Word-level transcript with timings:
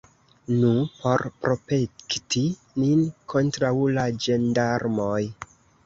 Nu, 0.61 0.69
por 1.01 1.23
protekti 1.43 2.43
nin 2.81 3.07
kontraŭ 3.35 3.75
la 4.01 4.11
ĝendarmoj! 4.27 5.19